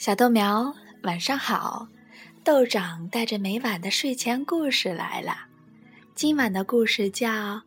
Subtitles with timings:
[0.00, 1.86] 小豆苗，晚上好！
[2.42, 5.36] 豆长带着每晚的睡前故事来了。
[6.14, 7.28] 今晚的故事叫《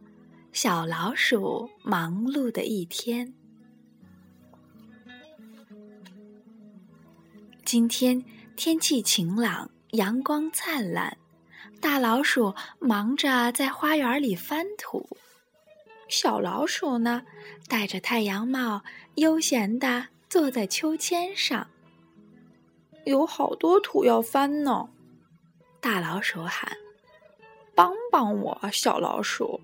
[0.52, 3.28] 小老鼠忙碌的一天》。
[7.64, 8.26] 今天
[8.56, 11.16] 天气晴朗，阳光灿烂，
[11.80, 15.08] 大老鼠忙着在花园里翻土，
[16.10, 17.22] 小老鼠呢，
[17.68, 18.84] 戴着太阳帽，
[19.18, 21.68] 悠闲地坐在秋千上。
[23.06, 24.90] 有好多土要翻呢，
[25.82, 26.78] 大老鼠喊
[27.76, 29.60] ：“帮帮我，小老鼠！”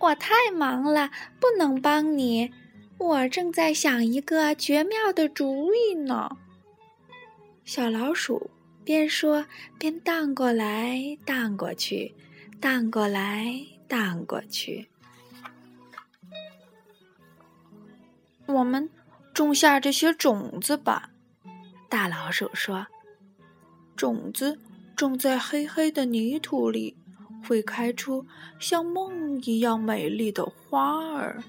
[0.00, 2.52] 我太忙了，不能帮你。
[2.96, 6.38] 我正在想一个绝妙的主意呢。
[7.64, 8.50] 小老鼠
[8.84, 9.46] 边说
[9.78, 12.14] 边荡过来荡过去，
[12.58, 13.54] 荡过来
[13.86, 14.88] 荡过去。
[18.46, 18.88] 我们。
[19.40, 21.08] 种下这些种子吧，
[21.88, 22.86] 大老鼠说
[23.96, 24.58] ：“种子
[24.94, 26.94] 种在黑黑的泥土里，
[27.48, 28.26] 会开出
[28.58, 31.42] 像梦一样美丽的花儿。”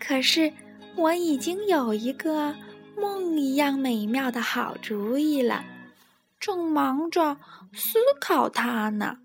[0.00, 0.50] 可是
[0.96, 2.54] 我已经有一个
[2.96, 5.66] 梦一样美妙的好主意了，
[6.40, 7.36] 正忙着
[7.74, 9.18] 思考它呢。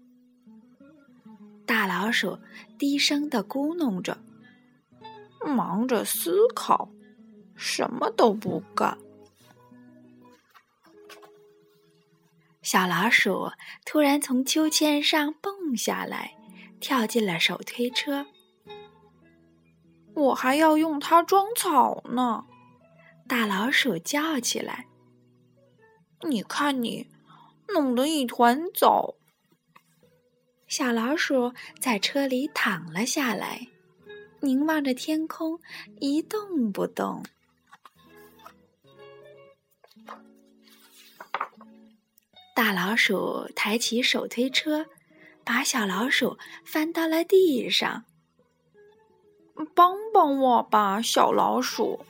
[1.65, 2.37] 大老鼠
[2.77, 4.17] 低声的咕哝着。
[5.49, 6.89] 忙着思考，
[7.55, 8.97] 什么都不干。
[12.61, 13.51] 小老鼠
[13.85, 16.35] 突然从秋千上蹦下来，
[16.79, 18.25] 跳进了手推车。
[20.13, 22.45] 我还要用它装草呢！
[23.27, 24.87] 大老鼠叫起来
[26.27, 27.07] ：“你看，你
[27.69, 29.15] 弄得一团糟！”
[30.67, 33.67] 小老鼠在车里躺了下来。
[34.41, 35.59] 凝望着天空，
[35.99, 37.23] 一动不动。
[42.55, 44.85] 大老鼠抬起手推车，
[45.43, 48.03] 把小老鼠翻到了地上。
[49.73, 52.05] 帮帮我吧，小老鼠！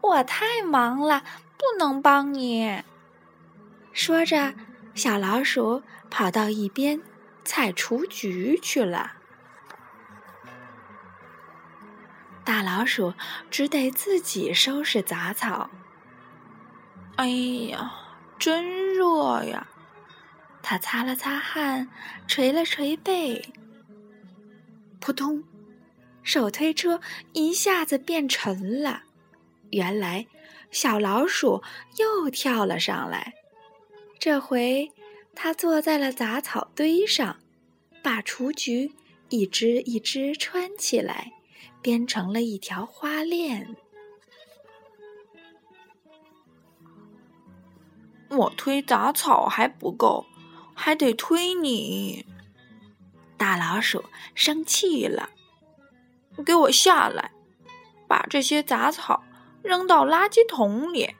[0.00, 1.22] 我太忙了，
[1.56, 2.82] 不能帮你。
[3.92, 4.54] 说着，
[4.94, 7.02] 小老鼠跑到一边
[7.44, 9.17] 采雏菊去了。
[12.48, 13.12] 大老鼠
[13.50, 15.68] 只得自己收拾杂草。
[17.16, 17.28] 哎
[17.68, 17.92] 呀，
[18.38, 19.68] 真热呀！
[20.62, 21.90] 他擦了擦汗，
[22.26, 23.52] 捶了捶背。
[24.98, 25.44] 扑通，
[26.22, 27.02] 手推车
[27.34, 29.02] 一下子变沉了。
[29.72, 30.26] 原来
[30.70, 31.62] 小老鼠
[31.98, 33.34] 又跳了上来。
[34.18, 34.90] 这回
[35.34, 37.40] 它坐在了杂草堆上，
[38.02, 38.94] 把雏菊
[39.28, 41.34] 一只一只穿起来。
[41.80, 43.76] 编成了一条花链。
[48.30, 50.26] 我推杂草还不够，
[50.74, 52.26] 还得推你。
[53.36, 55.30] 大老鼠生气了，
[56.44, 57.30] 给我下来，
[58.06, 59.22] 把这些杂草
[59.62, 61.14] 扔到垃圾桶里。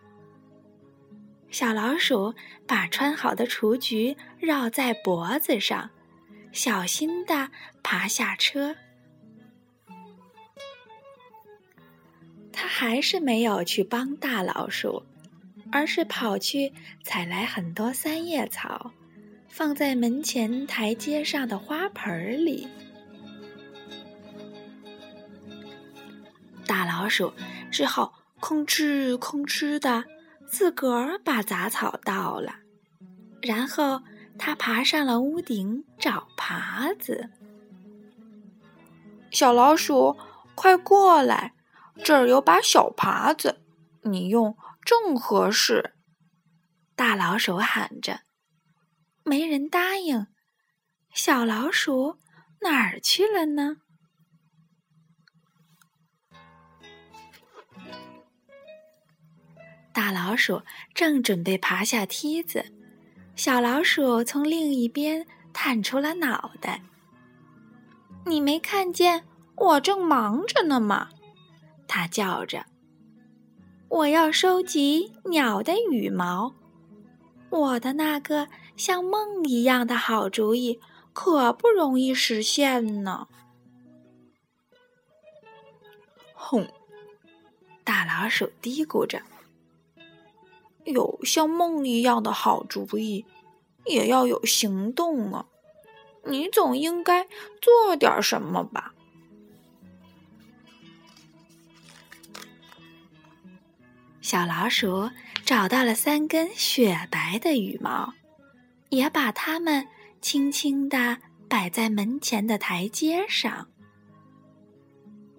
[1.50, 2.34] 小老鼠
[2.66, 5.88] 把穿好的雏菊绕在脖子上，
[6.52, 7.50] 小心的
[7.82, 8.76] 爬下车。
[12.80, 15.02] 还是没有去帮大老鼠，
[15.72, 16.72] 而是跑去
[17.02, 18.92] 采来很多三叶草，
[19.48, 22.68] 放在门前台阶上的花盆里。
[26.68, 27.32] 大老鼠
[27.68, 30.04] 只好吭哧吭哧的
[30.46, 32.60] 自个儿把杂草倒了，
[33.42, 34.00] 然后
[34.38, 37.28] 他爬上了屋顶找耙子。
[39.32, 40.16] 小老鼠，
[40.54, 41.54] 快过来！
[42.02, 43.60] 这儿有把小耙子，
[44.02, 45.94] 你用正合适。
[46.96, 48.20] 大老鼠喊着，
[49.24, 50.26] 没人答应。
[51.12, 52.18] 小老鼠
[52.60, 53.76] 哪儿去了呢？
[59.92, 60.62] 大老鼠
[60.94, 62.72] 正准备爬下梯子，
[63.34, 66.82] 小老鼠从另一边探出了脑袋。
[68.24, 69.24] 你没看见
[69.56, 71.10] 我正忙着呢吗？
[71.88, 72.66] 他叫着
[73.88, 76.54] ：“我要收集鸟的羽毛，
[77.48, 80.78] 我的那个像梦一样的好主意
[81.14, 83.26] 可不容易实现呢。”
[86.34, 86.68] 哼，
[87.82, 89.22] 大老鼠嘀咕着
[90.84, 93.24] ：“有像梦一样的好主意，
[93.86, 95.46] 也要有行动啊！
[96.24, 97.26] 你总应该
[97.60, 98.94] 做点什么吧？”
[104.20, 105.10] 小老鼠
[105.44, 108.12] 找到了三根雪白的羽毛，
[108.90, 109.86] 也把它们
[110.20, 111.18] 轻轻地
[111.48, 113.68] 摆在门前的台阶上。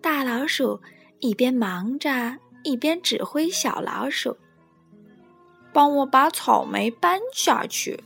[0.01, 0.81] 大老鼠
[1.19, 4.37] 一边忙着，一边指挥小老鼠
[5.73, 8.01] ：“帮我把草莓搬下去。”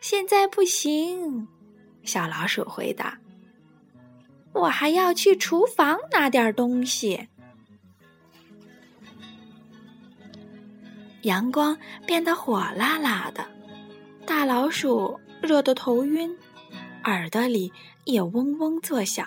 [0.00, 1.48] 现在不行，
[2.04, 3.18] 小老鼠回答
[4.52, 7.28] ：“我还要去厨房拿点东西。”
[11.24, 11.76] 阳光
[12.06, 13.46] 变得火辣辣的，
[14.26, 16.36] 大老鼠热得头晕，
[17.04, 17.72] 耳朵里
[18.04, 19.26] 也嗡嗡作响。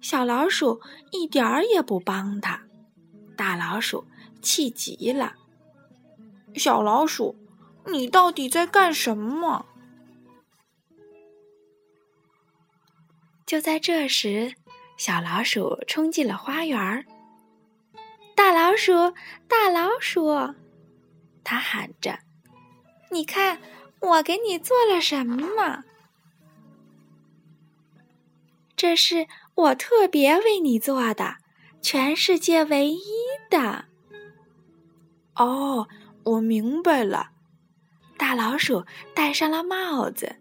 [0.00, 0.80] 小老鼠
[1.12, 2.60] 一点儿也不帮他，
[3.36, 4.04] 大老鼠
[4.40, 5.34] 气极了。
[6.56, 7.36] 小老鼠，
[7.86, 9.64] 你到底在干什么？
[13.46, 14.54] 就在这时，
[14.96, 17.06] 小老鼠冲进了花园。
[18.34, 18.92] 大老鼠，
[19.46, 20.26] 大老鼠！
[21.44, 22.18] 他喊着
[23.10, 23.60] ：“你看，
[24.00, 25.84] 我给你做了什么？
[28.76, 31.36] 这是我特别为你做的，
[31.80, 33.02] 全世界唯一
[33.50, 33.86] 的。”
[35.36, 35.88] 哦，
[36.24, 37.30] 我明白了。
[38.18, 38.84] 大老鼠
[39.14, 40.36] 戴上了帽子。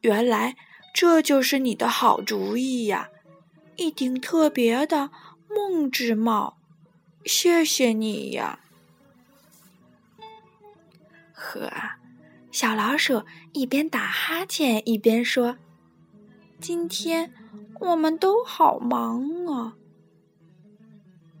[0.00, 0.56] 原来
[0.94, 3.08] 这就是你的好主意呀！
[3.76, 5.10] 一顶特别的
[5.48, 6.56] 梦之帽，
[7.24, 8.60] 谢谢你呀！
[11.36, 11.68] 呵，
[12.52, 15.58] 小老鼠一边打哈欠一边说
[16.60, 17.34] ：“今天
[17.80, 19.74] 我们都好忙啊。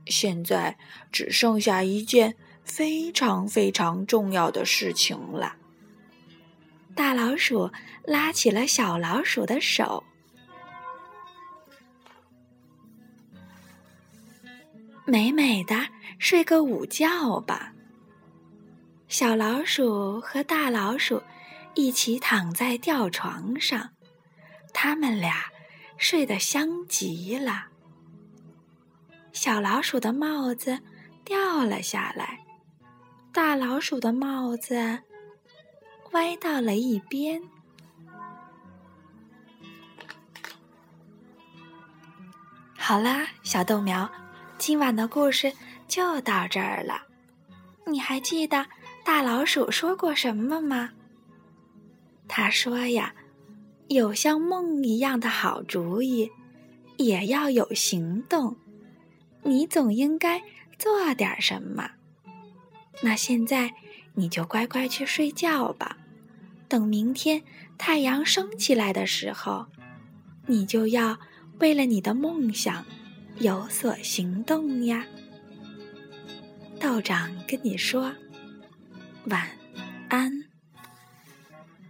[0.06, 0.76] 现在
[1.12, 5.56] 只剩下一件非常非常重要的事情了。”
[6.96, 7.70] 大老鼠
[8.04, 10.02] 拉起了小老鼠的手，
[15.04, 15.88] 美美的
[16.18, 17.72] 睡个午觉吧。
[19.16, 21.22] 小老鼠和大老鼠
[21.76, 23.90] 一起躺在吊床上，
[24.72, 25.44] 他们俩
[25.96, 27.66] 睡得香极了。
[29.32, 30.80] 小老鼠的帽子
[31.24, 32.40] 掉了下来，
[33.32, 34.98] 大老鼠的帽子
[36.10, 37.40] 歪到了一边。
[42.76, 44.10] 好啦，小豆苗，
[44.58, 45.52] 今晚的故事
[45.86, 47.00] 就到这儿了。
[47.86, 48.66] 你还记得？
[49.04, 50.90] 大老鼠说过什么吗？
[52.26, 53.14] 他说呀
[53.88, 56.30] ：“有像梦一样的好主意，
[56.96, 58.56] 也要有行动。
[59.42, 60.42] 你总应该
[60.78, 61.90] 做点什么。
[63.02, 63.74] 那现在
[64.14, 65.98] 你就乖乖去睡觉吧。
[66.66, 67.42] 等明天
[67.76, 69.66] 太阳升起来的时候，
[70.46, 71.18] 你就要
[71.60, 72.86] 为了你的梦想
[73.38, 75.04] 有所行动呀。”
[76.80, 78.10] 道长跟你说。
[79.26, 79.40] 晚
[80.08, 80.43] 安。